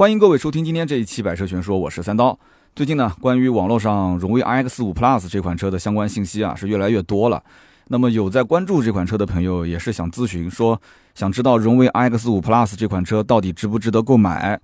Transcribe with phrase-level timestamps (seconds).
[0.00, 2.38] 欢迎各位收听今天这一期《百车全说》，我是三刀。
[2.74, 7.42] 最近呢，关于网络上荣威 RX5 Plus 这款车的相关信息啊，是越来越多了。
[7.88, 10.80] 那么有在关注这款车的朋友，也是想咨询说，
[11.14, 14.58] 想知道荣威 RX5 Plus 这款车到底值不值得购买，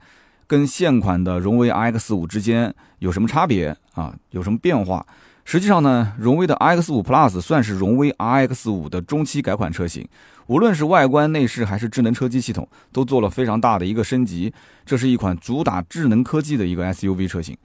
[0.46, 4.14] 跟现款的荣威 RX5 之间有什么差别啊？
[4.30, 5.06] 有什么变化？
[5.46, 10.04] 实际上呢，荣威的 ix 5 Plus 算是荣威 RX5 的中期改款车型，
[10.48, 14.52] 无论是外观、内饰还是智能车机系统，都做了非常大的一个升级。
[14.84, 17.56] 这是一款主打智能科技的一个 SUV 车型。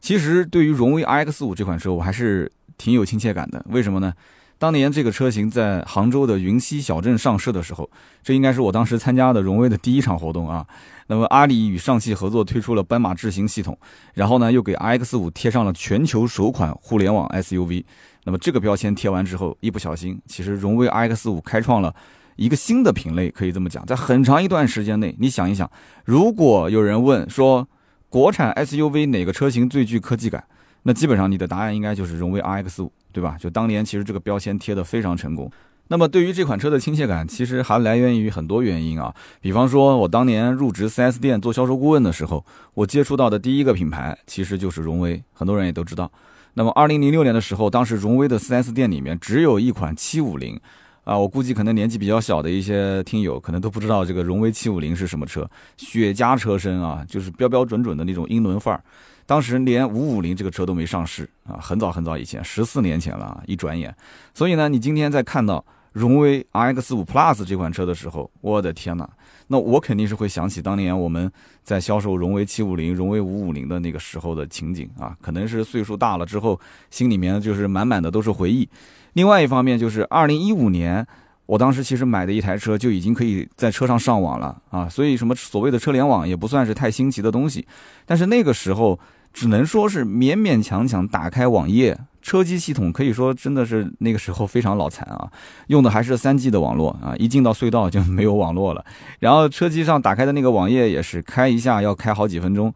[0.00, 3.64] 其实对于荣威 RX5 这款车，我还是挺有亲切感的。
[3.68, 4.12] 为什么呢？
[4.58, 7.88] 当年这个车型在杭州的云溪小镇上市的时候，
[8.24, 10.66] 这应该是我当时参加的荣威的第一场活动啊。
[11.10, 13.78] 那么阿里与上汽合作推出了斑马智行系统，
[14.14, 17.84] 然后呢又给 RX5 贴上了全球首款互联网 SUV。
[18.24, 21.94] 那么这个标签贴完之后，一不小心，其实荣威 RX5 开创了
[22.36, 23.86] 一个新的品类，可以这么讲。
[23.86, 25.70] 在很长一段时间内，你想一想，
[26.04, 27.66] 如果有人问说
[28.10, 30.44] 国产 SUV 哪个车型最具科技感，
[30.82, 32.90] 那基本上你的答案应该就是荣威 RX5。
[33.10, 33.36] 对吧？
[33.40, 35.50] 就当年其实这个标签贴的非常成功。
[35.88, 39.12] 那么对于这款车的亲切感，其实还来源于很多原因啊。
[39.40, 42.44] 比方说，我当年入职 4S 店做销售顾问的时候，
[42.74, 46.08] 我接触到的第一个品牌其实就是荣威，很多人也都知道。
[46.54, 50.58] 那么2006年的时候，当时荣威的 4S 店里面只有一款750，
[51.02, 58.84] 啊，我估计可能年纪比较小的一些听友可能都不知道这个荣威750是什么车，雪茄车身啊，就是标标准准的那种英伦范儿。
[59.28, 63.94] 当时连五五零这个车都没上市啊，很早很早以前，十四年前了，一转眼。
[64.32, 65.62] 所以呢，你今天在看到
[65.92, 69.06] 荣威 RX 五 Plus 这款车的时候，我的天哪，
[69.48, 71.30] 那我肯定是会想起当年我们
[71.62, 78.66] 在销售荣威七五零、荣威五五零的那个时候的情景啊，可能是岁数大了之后，心里面就是满满的都是回忆。
[79.12, 81.06] 另外一方面就是二零一五年，
[81.44, 87.66] 我当时其实买的一台车就已经可以在车上上网了啊，所以什么所谓的车联网也不算是太新奇的东西，
[88.06, 88.98] 但是那个时候。
[89.32, 95.30] 只能说是勉勉强强打开网页，车机系统可以说真的是那个时候非常脑残啊，
[95.68, 98.84] 用的还是三 G 的网络啊，一进到隧道就没有网络了。
[99.20, 102.74] 然后车机上打开的那个网页也是开一下要开好几分钟。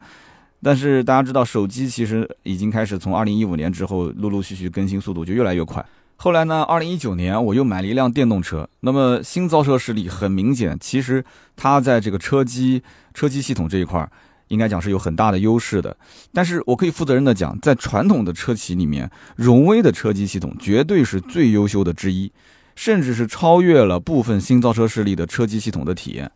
[0.62, 5.84] 但是大家知道，手机其实已经开始从二零一五年之后陆陆续续更新速度就越来越快。
[6.14, 11.24] 后来呢，二零一九年我又买了一辆电动车，那么新造车势力很明显，其实
[11.56, 12.80] 它在这个车机
[13.12, 14.08] 车机系统这一块儿。
[14.52, 15.96] 应该讲是有很大的优势的，
[16.30, 22.30] 但是我可以负责任的讲，在传统的车企里面，荣威的车机系统绝对是最优秀的之一，
[22.76, 26.30] 甚至是超越了部分新造车势力的车机系统的体验。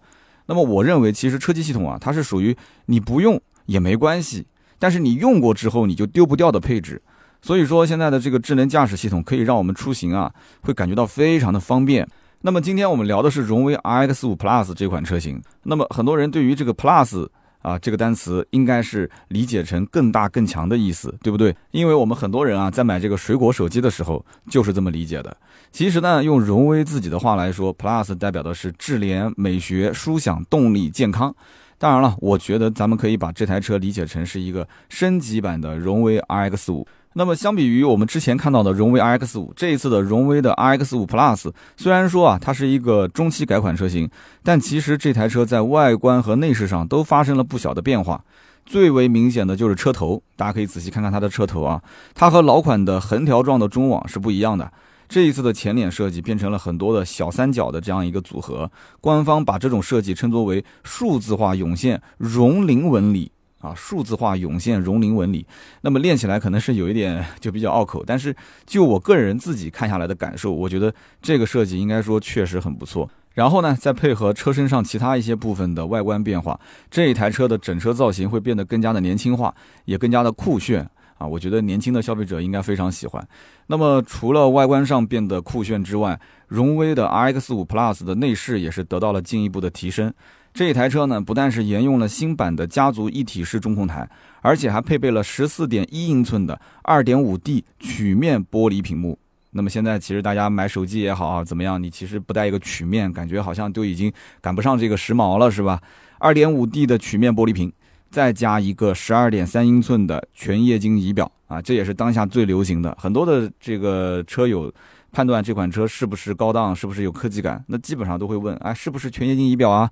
[0.47, 2.56] 那么我认为，其实车机系统啊，它是属于
[2.87, 4.47] 你不用也没关系，
[4.78, 7.03] 但是你用过之后你就丢不掉的配置。
[7.43, 10.32] 所以说，现在的这个智能驾驶系统可以让我们出行啊，
[10.62, 12.09] 会感觉到非常的方便。
[12.41, 17.28] 那么今天我们聊的是荣威 RX5 Plus 这款车型，那么很多人对于这个 Plus。
[17.66, 21.53] 啊，这个单词应该是理解成更大更强的意思，对不对？
[21.72, 25.37] 因为我们很多人啊，在买这个水果手机的时候，就是这么理解的。
[25.72, 31.34] 其实呢，用荣威自己的话来说，Plus 代表的是智联、美学、舒享、动力、健康。
[31.76, 36.87] 当然了，我觉得咱们可以把这台车理解成是一个升级版的荣威 RX 五。
[37.19, 44.10] 那么，相比于我们之前看到的荣威 RX 五，这一次的荣威的 RX 五 Plus，虽然说啊，它是一个中期改款车型，
[44.43, 48.22] 但其实这台车在外观和内饰上都发生了不小的变化。
[48.66, 51.82] 最为明显的就是车头，大家可以仔细看看它的车头啊，
[52.15, 54.71] 它和老款的横条状的中网是不一样的。
[55.09, 63.32] 这一次的前脸设计变成了很多的小三角的这样一个组合，官方把这种设计称作为数字化涌现绒鳞纹理。
[63.66, 65.44] 啊，数字化涌现绒鳞纹理，
[65.81, 68.34] 那么练起来可能是有一点就比较拗口，但是
[68.65, 73.10] 就我个人自己看下来的感受，我觉得这个设计应该说确实很不错。
[73.34, 79.53] 然后呢，再配合车身上其他一些部分的外观变化，这一台车的整车造型会变得更加的年轻化，
[79.84, 80.88] 也更加的酷炫
[81.19, 81.26] 啊！
[81.26, 83.28] 我觉得年轻的消费者应该非常喜欢。
[83.66, 90.15] 那么除了外观上变得酷炫之外，荣威的 RX5 Plus 的内饰也是得到了进一步的提升。
[90.56, 94.08] 这一台车呢，不但是沿用了新版的家族一体式中控台，
[94.41, 99.19] 而且还配备了十四点一英寸的二点五 D 曲面玻璃屏幕。
[99.50, 104.11] 那么现在其实大家买手机也好啊，怎么样，你其实不带一个曲面，感觉好像都已经
[104.41, 105.79] 赶不上这个时髦了，是吧？
[106.19, 107.70] 二点五 D 的曲面玻璃屏，
[108.11, 112.97] 再加一个十二点三英寸的全液晶仪表啊，这也是当下最流行的。
[112.99, 114.73] 很多的这个车友
[115.12, 119.91] 判断这款车是不是高档，是不是有科技感，那基本上都会问，哎，是不是全液晶仪表啊？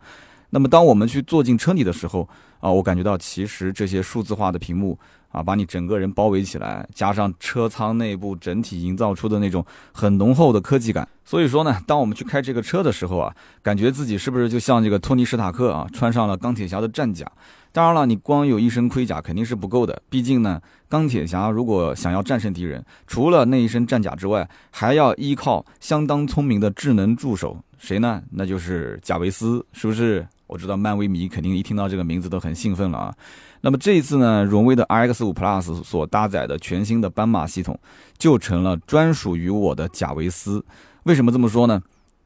[0.54, 2.28] 那么当我们去坐进车里的时候
[2.60, 4.96] 啊，我感觉到其实这些数字化的屏幕
[5.30, 11.08] 啊，把你整个人包围起来，加上车舱内部整体营造出的那种很浓厚的科技感。
[11.24, 17.26] 所以说呢，当我们去开这个车的时候啊，感觉自己是不是就像这个托尼·史塔克啊，穿上了钢铁侠的战甲？
[17.72, 20.00] 当然了，你光有一身盔甲肯定是不够的。
[20.08, 27.58] 毕竟呢，钢铁侠如果想要战胜敌人，除了那一身战甲之外，还要依靠相当聪明的智能助手。
[27.76, 28.22] 谁呢？
[28.30, 30.24] 那就是贾维斯，是不是？
[30.54, 33.12] 我知道漫威迷肯定一听到这个名字都很兴奋了啊。
[33.62, 37.76] 那么这一次呢，荣威的 RX5 Plus 所搭载的全新的斑马系统，
[38.16, 40.64] 就成了专属于我的贾维斯。
[41.02, 41.82] 为什么这么说呢？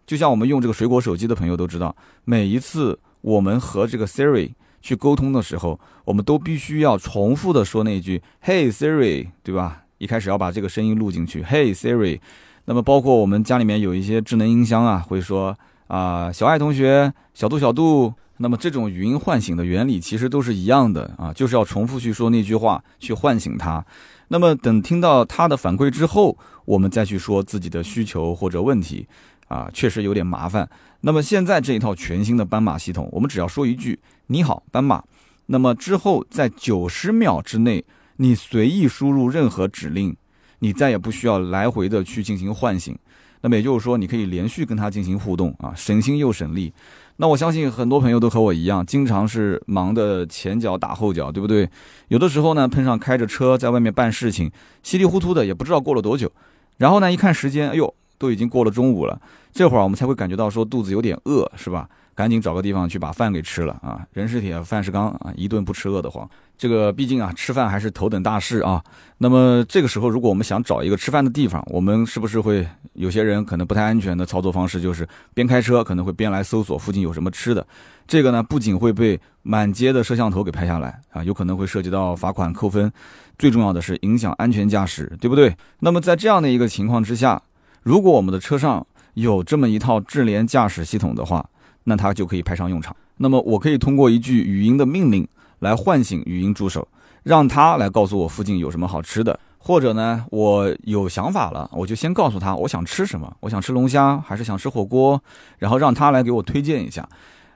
[0.06, 1.96] 就像我们用这个水果手机的朋友都知道，
[2.26, 4.50] 每一次我们和这个 Siri。
[4.82, 9.82] 去沟通的时候，我们都必须要重复的说那句 “Hey Siri”，对吧？
[9.98, 12.20] 一开始要把这个声音录进去，“Hey Siri”。
[12.66, 15.58] 那么包括我们家里面有一些智能音箱啊，会说
[15.88, 18.14] 啊，小爱同学，小度小度。
[18.36, 23.84] 那么这种语音唤醒的原理其实都是一样的啊，就是要重复去说那句话，去唤醒它。
[24.28, 29.08] 那么等听到它的反馈之后，我们再去说自己的需求或者问题。
[29.48, 30.68] 啊，确实有点麻烦。
[31.00, 33.98] 那么现在这一套全新的斑马系统，我们只要说一句
[34.28, 35.02] “你好，斑马”，
[35.46, 37.82] 那么之后在九十秒之内，
[38.16, 40.14] 你随意输入任何指令，
[40.58, 42.94] 你再也不需要来回的去进行唤醒。
[43.40, 46.72] 那么也就是说，你可以连续跟它进行互动啊，省心又省力。
[47.16, 51.68] 那我相信很多朋友都和我一样，经常是忙的前脚打后脚，对不对？
[52.08, 54.50] 有的时候呢，碰上开着车在外面办事情，
[54.82, 56.30] 稀里糊涂的也不知道过了多久，
[56.76, 57.94] 然后呢，一看时间，哎呦。
[58.20, 59.16] 都已经过了中午了，
[59.52, 61.88] 这会儿我们才会感觉到说肚子有点饿，是吧？
[62.18, 64.04] 赶紧找个地方去把饭给吃了啊！
[64.12, 66.28] 人是铁，饭是钢啊，一顿不吃饿得慌。
[66.56, 68.82] 这个毕竟啊，吃饭还是头等大事啊。
[69.18, 77.64] 那么这个时候，如果我们想找一个吃饭的地方，我们是不是会有些人可能不太安全的操作方式，就是边开车可能会边来搜索附近有什么吃的？
[78.08, 82.90] 这个呢，不仅会被满街的摄像头给拍下来啊，有可能会涉及到罚款扣分，
[83.38, 85.56] 最重要的是影响安全驾驶，对不对？
[85.78, 87.40] 那么在这样的一个情况之下。
[87.84, 91.48] 如果我们的车上有这么一套智联驾驶系统的话，
[91.88, 92.94] 那它就可以派上用场。
[93.16, 95.26] 那么我可以通过一句语音的命令
[95.60, 96.86] 来唤醒语音助手，
[97.22, 105.20] 让他来告诉我附近有什么好吃的，或者呢，我有想法了，我就先告诉他我想吃什么，我想吃龙虾还是想吃火锅，
[105.58, 107.08] 然后让他来给我推荐一下。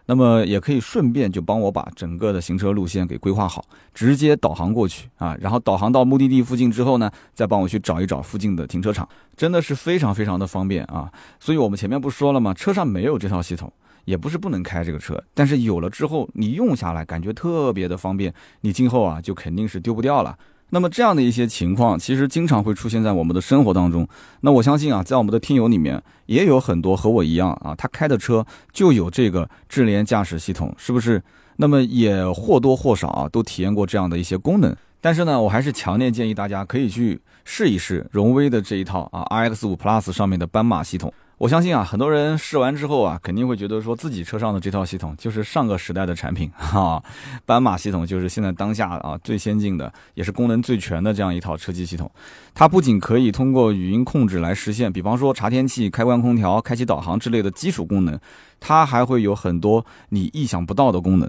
[0.07, 3.65] 那么也可以顺便就帮我把整个的行车路线给规划好，
[3.95, 11.09] 直接导航过去啊，然后导航到目的地附近之后呢，再帮我去找一找附近的停车场，真的是非常非常的方便啊。
[11.39, 12.53] 所以我们前面不说了吗？
[12.53, 13.73] 车上没有这套系统，
[14.05, 18.33] 也不是不能开这个车，但是有了之后，你用下来感觉特别的方便，
[18.63, 20.37] 你今后啊就肯定是丢不掉了。
[20.71, 24.09] 那么这样的一些情况，其实经常会出现在我们的生活当中。
[24.41, 31.23] 那我相信啊，在我们的听友里面，也有很多和我一样啊，他开的车就有这个智联驾驶系统，是不是？
[31.57, 34.75] 那么也或多或少啊，都体验过这样的一些功能。
[34.99, 41.13] 但是呢，我还是强烈建议大家可以去试一试荣威的这一套啊，RX5 Plus 上面的斑马系统。
[41.43, 47.03] 我相信啊，很多人试完之后啊，肯定会觉得说自己车上的这套系统就是上个时代的产品哈，
[47.45, 52.09] 斑马系统就是现在当下啊最先进的，也是功能最全的这样一套车机系统。
[52.55, 58.17] 它不仅可以通过语音控制来实现，比方说查天气、开关空调、开启导航之类的基础功能，
[58.61, 61.29] 它还会有很多你意想不到的功能。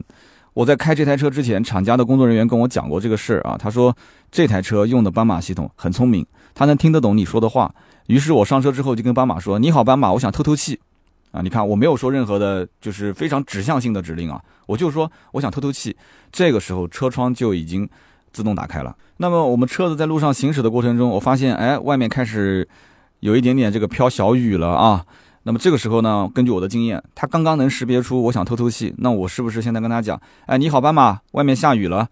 [0.53, 3.97] 我在开这台车之前，厂家的工作人员跟我讲过这个事儿啊，他说
[4.31, 6.23] 这台车用的斑马系统很聪明，
[6.53, 7.73] 它能听得懂你说的话。
[8.07, 10.79] 于是我上车之后就跟斑马说：“你好，斑马，我想透透气。”
[11.31, 15.95] 啊，你看我没有说任何的，就是非常指向性的指令啊，我就说我想透透气。
[16.31, 17.89] 这个时候车窗就已经
[18.31, 18.95] 自动打开了。
[19.17, 22.67] 那么我们车子在路上行驶的过程中，我发现哎，外面开始
[23.21, 25.03] 有一点点这个飘小雨了啊。
[25.41, 32.07] 那么这个时候呢，根据我的经验，它刚刚能识别出我想透透气，那我是不是现在跟他讲：“哎，你好，斑马，外面下雨了。”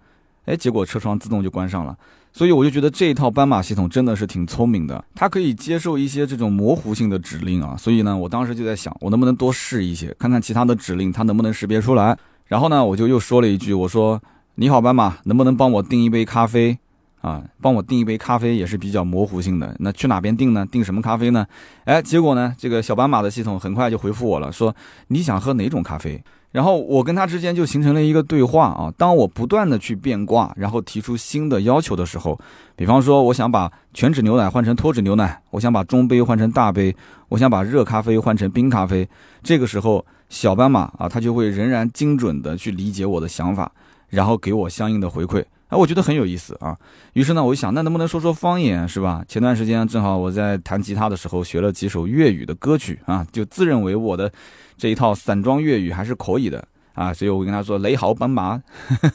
[0.45, 1.95] 哎，结果车窗自动就关上了。
[2.33, 7.75] 所以我就觉得这一套斑马系统真的是挺聪明的，它可以接受一些这种模糊性的指令啊。
[7.77, 12.17] 所以呢，我当时就在想，我能不能多试一些，看看其他的指令它能不能识别出来。
[12.47, 14.21] 然后呢，我就又说了一句，我说
[14.55, 16.77] ：“你好，斑马，能不能帮我订一杯咖啡？
[17.21, 19.75] 啊，帮我订一杯咖啡也是比较模糊性的。
[19.79, 20.65] 那去哪边订呢？
[20.65, 21.45] 订什么咖啡呢？”
[21.85, 24.75] 哎，结果呢，这个小斑马的系统很快就回复我了，说
[25.07, 28.93] ：“你想喝哪种咖啡？”然后我跟他之间就形成了一个对话啊。
[28.97, 32.39] 当我不断的去变卦，然后提出新的要求的时候，
[32.75, 36.95] 比方说我想把全脂牛奶换成脱脂牛奶，我想把中杯换成大杯，
[37.29, 39.07] 我想把热咖啡换成冰咖啡。
[39.41, 43.71] 这个时候，小斑马啊，它就会仍然精准的去理解我的想法，
[44.09, 45.43] 然后给我相应的回馈。
[45.71, 46.77] 哎，我觉得很有意思啊。
[47.13, 49.25] 于是呢，我就想，那能不能说说方言是吧？
[49.27, 54.31] 前段时间正好我在弹吉他的时候学了几首粤语的歌曲啊，就自认为我的。
[54.77, 58.59] 这一套散装粤语还是可以的，啊，所以我跟他说雷豪斑马，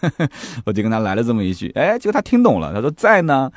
[0.64, 3.50] 我就跟他来了这么一句，哎，结果他听懂了，他说在呢。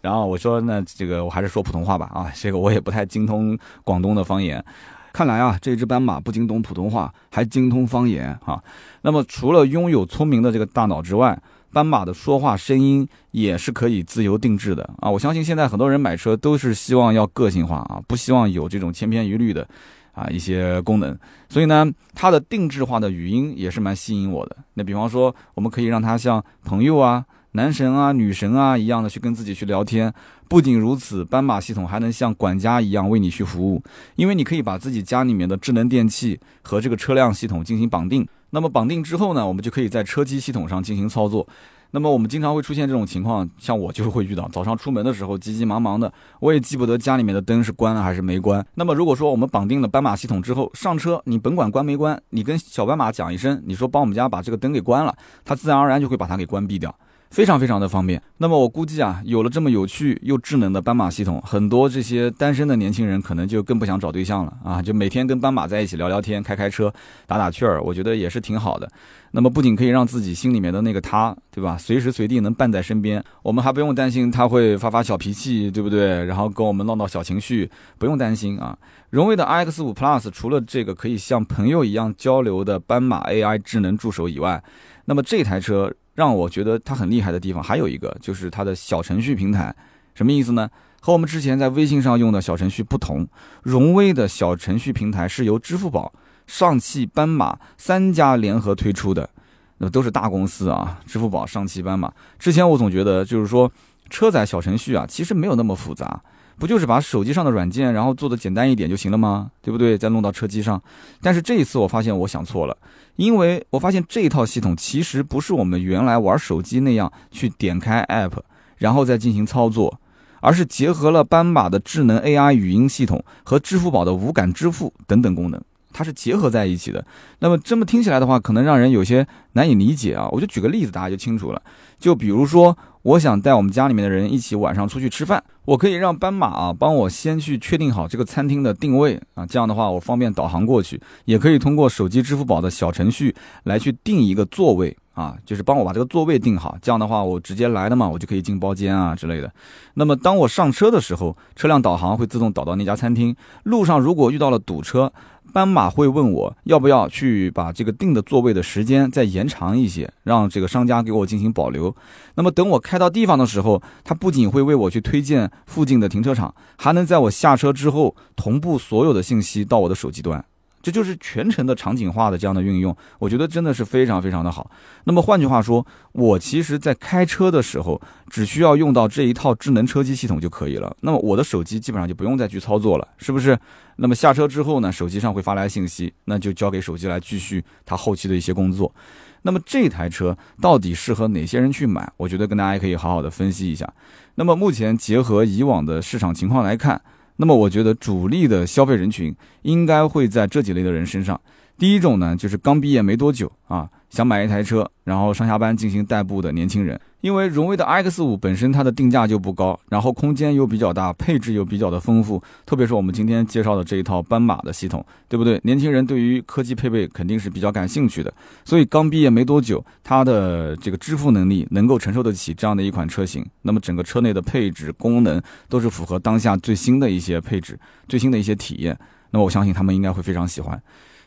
[0.00, 4.64] 然后我说那这个我还是说普通话吧啊，这个我也不太精通广东的方言。
[5.12, 8.62] 看来啊，这只斑马不精通普通话，还精通方言啊。
[9.02, 11.36] 那么除了拥有聪明的这个大脑之外，
[11.76, 15.10] 斑马的说话声音也是可以自由定制的啊。
[15.10, 19.68] 我相信现在很多人买车都是希望要个性化啊，不希望有这种千篇一律的
[20.14, 21.14] 啊一些功能。
[21.50, 24.56] 所以呢，它的定制化的语音也是蛮吸引我的。
[24.72, 27.26] 那比方说，我们可以让它像朋友啊。
[27.52, 30.12] 男神啊，女神啊，一样的去跟自己去聊天。
[30.46, 33.82] 不仅如此，斑马系统还能像管家一样为你去服务，
[34.14, 38.26] 因为你可以把自己家里面的智能电器和这个车辆系统进行绑定。
[38.56, 41.46] 那么绑定之后呢，我们就可以在车机系统上进行操作。
[41.90, 46.10] 那么我们经常会出现这种情况，像我就会遇到，早上出门的时候急急忙忙的，
[46.40, 48.66] 我也记不得家里面的灯是关了还是没关。
[48.74, 56.98] 那么如果说我们绑定了斑马系统之后，上车你甭管关没关，你跟小斑马讲一声，你说帮我们家把这个灯给关了，它自然而然就会把它给关闭掉。
[57.30, 58.22] 非常非常的方便。
[58.38, 66.92] 那么我估计啊，有了这么有趣又智能的斑马系统，很多这些单身的年轻人可能就更不想找对象了啊，就每天跟斑马在一起聊聊天、开开车、
[67.26, 68.88] 打打趣儿，我觉得也是挺好的。
[69.32, 76.24] 那么不仅可以让自己心里面的那个他，对吧，随时随地能伴在身边，我们还不用担心他会发发小脾气，对不对？
[76.24, 78.76] 然后跟我们闹闹小情绪，不用担心啊。
[79.10, 84.62] 荣威的 iX 五 Plus 除了这个可以像朋友一样交流的斑马 AI 智能助手以外，
[85.04, 85.92] 那么这台车。
[86.16, 89.72] 让我觉得它很厉害的地方还有一个，就是它的小程序平台，
[90.14, 90.68] 什么意思呢？
[91.00, 93.28] 和我们之前在微信上用的小程序不同，
[93.62, 96.12] 荣威的小程序平台是由支付宝、
[96.48, 99.30] 上汽、斑马三家联合推出的，
[99.78, 102.12] 那都是大公司啊，支付宝、上汽、斑马。
[102.38, 103.70] 之前我总觉得就是说
[104.10, 106.20] 车载小程序啊，其实没有那么复杂。
[106.58, 109.50] 不就是把手机上的软件，然后做的简单一点就行了吗？
[109.60, 109.98] 对不对？
[109.98, 110.82] 再弄到车机上。
[111.20, 112.74] 但是这一次我发现我想错了，
[113.16, 118.38] 因为我发现这一套系统其实不是我们原来玩手机那样去点开 App，
[118.78, 119.98] 然后再进行操作，
[120.40, 125.60] 而是结合了斑马的智能 AI 语音系统和支付宝的无感支付等等功能，
[125.92, 127.04] 它是结合在一起的。
[127.40, 130.28] 那么这么听起来的话，可能让人有些难以理解啊。
[130.30, 131.62] 我就举个例子，大家就清楚了。
[131.98, 132.76] 就比如说。
[133.06, 143.32] 我想带我们家里面的人一起晚上出去吃饭，我可以让斑马啊帮我先去确定好这个餐厅的定位啊，这样的话我方便导航过去，也可以通过手机支付宝的小程序
[143.62, 149.48] 来去定一个座位啊，就是帮我把这个座位定好，这样的话我直接来的嘛，我就可以进包间啊之类的。
[149.94, 155.12] 那么当我上车的时候，车辆导航会自动导到那家餐厅，路上如果遇到了堵车。
[155.52, 161.94] 斑马会问我要不要去把这个定的座位的时间再延长一些，让这个商家给我进行保留。
[162.34, 170.44] 那么等我开到地方的时候，他不仅会为我去推荐附近的停车场，还能在我下车之后同步所有的信息到我的手机端。
[170.86, 174.70] 这就是全程的场景化的这样的运用，我觉得真的是非常非常的好。
[175.02, 178.00] 那么换句话说，我其实在开车的时候，
[178.30, 180.96] 只需要用到这一套智能车机系统就可以了。
[181.00, 183.58] 那么我的手机基本上就不用再去操作了，是不是？
[183.96, 188.94] 那么下车之后呢，手机上会发来信息，那就交给手机来继续它后期的一些工作。
[189.42, 192.08] 那么这台车到底适合哪些人去买？
[192.16, 193.92] 我觉得跟大家可以好好的分析一下。
[194.36, 197.02] 那么目前结合以往的市场情况来看。
[197.36, 201.40] 那么我觉得主力的消费人群应该会在这几类的人身上。
[201.78, 206.98] 第一种呢，就是刚毕业没多久啊，想买一台车，然后上下班进行代步的年轻人。
[207.26, 215.60] 因为荣威的 X 五本身它的定价就不高，然后空间又比较大，配置又比较的丰富，特别是我们今天介绍的这一套斑马的系统，对不对？
[215.64, 218.32] 年轻人对于科技配备肯定是比较感兴趣的，
[218.64, 223.44] 所以刚毕业没多久，它的这个支付能力能够承受得起这样的一款车型。
[223.62, 228.96] 那么整个车内的配置功能都是符合当下最新的一些配置、最新的一些体验。
[229.32, 230.80] 那么我相信他们应该会非常喜欢。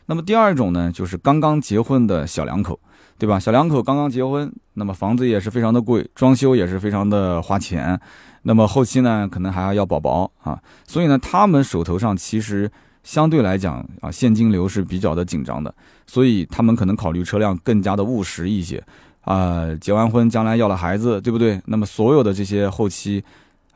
[0.06, 2.80] 那么第二种呢，就是刚刚结婚的小两口。
[3.20, 3.38] 对吧？
[3.38, 8.00] 小两口刚刚结婚，那么房子也是非常的贵，装修也是非常的花钱，
[8.44, 12.70] 那么后期呢，可能还要要宝宝啊，所以呢，他们手头上其实
[13.04, 15.74] 相对来讲啊，现金流是比较的紧张的，
[16.06, 18.82] 所以他们可能考虑车辆更加的务实一些
[19.20, 19.66] 啊。
[19.78, 21.60] 结完婚，将来要了孩子，对不对？
[21.66, 23.22] 那么所有的这些后期。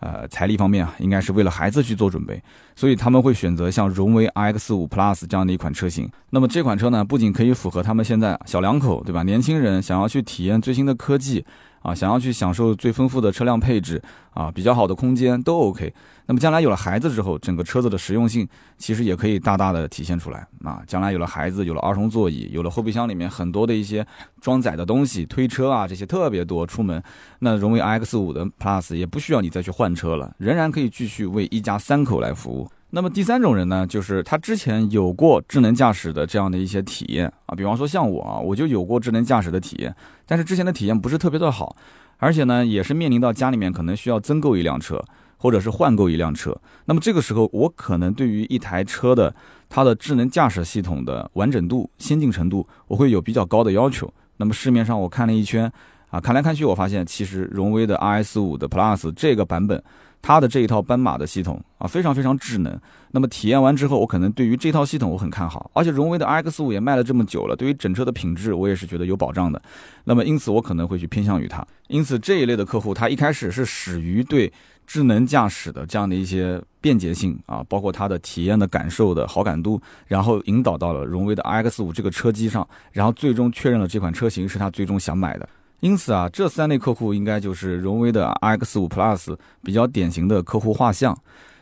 [0.05, 2.39] 呃，财力方面啊，应该是为了孩子去做准备，
[2.77, 6.07] 所以他们会选择像荣威 RX 五 Plus 这样的一款车型。
[6.29, 9.23] 那么这款车呢，不仅可以符合他们现在小两口，对吧？
[9.23, 11.43] 年轻人想要去体验最新的科技。
[11.85, 15.93] 啊，想要去享受最丰富的车辆配置啊，比较好的空间都 OK。
[16.25, 18.49] 那么将来有了孩子之后，整个车子的实用性
[18.79, 20.83] 其实也可以大大的体现出来啊。
[20.87, 24.07] 将来有了孩子，有了儿童座椅，有了后备箱里面很多的一些
[24.41, 27.03] 装载的东西，推车啊这些特别多，出门
[27.41, 32.67] 那荣威 X 五的 Plus 也不需要你再去换车了，仍然可以继续为一家三口来服务。
[32.95, 39.93] 那么第三种人呢，就是他之前有过智能驾驶的这样的一些体验啊，比方说像我啊，我就有过智能驾驶的体验，
[40.25, 41.75] 但是之前的体验不是特别的好，
[42.19, 45.03] 而且呢，也是面临到家里面可能需要增购一辆车，
[45.37, 46.57] 或者是换购一辆车。
[46.85, 49.35] 那么这个时候，我可能对于一台车的
[49.69, 54.09] 它的智能驾驶系统的完整度、先进程度，我会有比较高的要求。
[54.37, 55.69] 那么市面上我看了一圈
[56.11, 59.83] 啊，看来看去，我发现其实荣威的 RS 五的 Plus 这个版本。
[60.27, 62.81] 它的这一套斑马的系统啊，非常非常智能。
[63.11, 65.71] 那么体验完之后，我可能对于这套系统我很看好。
[65.75, 69.61] 而且荣威的 RX 五也卖了这么久了，对于整车的品质我也是觉得有保障的。
[70.05, 71.63] 那么因此我可能会去偏向于它。
[71.89, 74.51] 因此这一类的客户，他一开始是始于对
[74.87, 85.47] 智能驾驶的这样的一些便捷性啊，包括它的体验的感受的好感度，然后引导到了荣威的 RX 五这个车机上，然后最终确认了这款车型是他最终想买的。
[85.85, 91.15] 因此啊，这三类客户应该就是荣威的 RX5 Plus 比较典型的客户画像。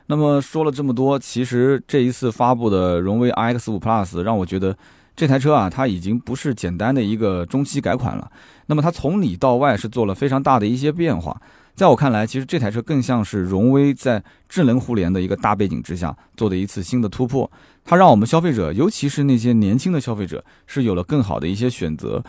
[0.06, 4.78] 那么说了这么多，其实这一次发布的荣威 RX5 Plus 让我觉得
[5.16, 8.30] 这台车啊，它已经不是简单的一个中期改款了。
[8.66, 11.42] 那么它从里到外是做了非常大的一些变化。
[11.74, 17.50] 在我看来，其实这台车更像是荣威在智能互联的一个大背景之下做的一次新的突破。
[17.84, 22.22] 它让我们消费者，尤其是那些年轻的消费者，是有了更好的一些选择。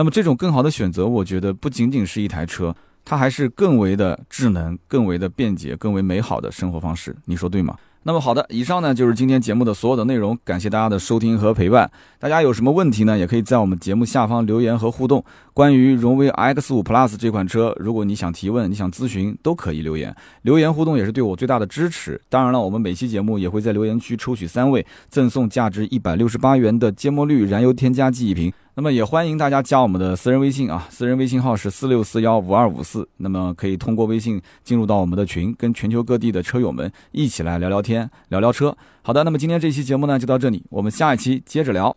[0.00, 7.14] 那么这种更好的选择，我觉得不仅仅是一台车，它还是更为的智能、更为的便捷、更为美好的生活方式。
[7.26, 7.76] 你说对吗？
[8.04, 11.90] 那么好的，以上呢就是今天节目的所有的内容，感谢大家的收听和陪伴。
[12.18, 13.18] 大家有什么问题呢？
[13.18, 15.22] 也可以在我们节目下方留言和互动。
[15.60, 20.16] 关于荣威 X5 Plus 这款车，如果你想提问、你想咨询，都可以留言。
[20.40, 22.18] 留言互动也是对我最大的支持。
[22.30, 28.50] 当然了，我们每期节目也会在留言区抽取三位，赠送价值一百六十八元的芥末绿燃油添加剂一瓶。
[28.76, 33.06] 那么也欢迎大家加我们的私人微信啊，私人微信号是四六四幺五二五四。
[33.18, 38.74] 那么可以通过微信进入到我们的群，跟全球各地的车友们一起来聊聊天、聊聊车。
[39.02, 41.94] 好的，那么今天这期节目呢就到这里，我们下一期接着聊。